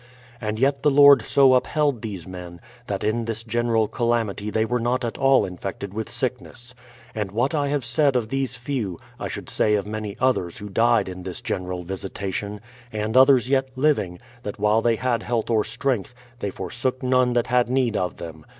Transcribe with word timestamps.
And 0.41 0.57
yet 0.57 0.81
the 0.81 0.89
Lord 0.89 1.21
so 1.21 1.53
upheld 1.53 2.01
these 2.01 2.25
men, 2.25 2.59
that 2.87 3.03
in 3.03 3.25
this 3.25 3.43
general 3.43 3.87
calamity 3.87 4.49
they 4.49 4.65
were 4.65 4.79
not 4.79 5.05
at 5.05 5.15
all 5.15 5.45
infected 5.45 5.93
with 5.93 6.09
sickness. 6.09 6.73
And 7.13 7.31
what 7.31 7.53
I 7.53 7.67
have 7.67 7.85
said 7.85 8.15
of 8.15 8.29
these 8.29 8.55
few, 8.55 8.97
I 9.19 9.27
should 9.27 9.47
say 9.47 9.75
of 9.75 9.85
many 9.85 10.17
others 10.19 10.57
who 10.57 10.69
died 10.69 11.07
in 11.07 11.21
this 11.21 11.39
general 11.39 11.83
visitation, 11.83 12.61
and 12.91 13.15
others 13.15 13.47
yet 13.47 13.69
living, 13.75 14.17
that 14.41 14.57
while 14.59 14.81
they 14.81 14.95
had 14.95 15.21
health 15.21 15.51
or 15.51 15.63
strength, 15.63 16.15
they 16.39 16.49
forsook 16.49 17.03
none 17.03 17.33
that 17.33 17.45
had 17.45 17.69
need 17.69 17.95
of 17.95 18.17
them. 18.17 18.43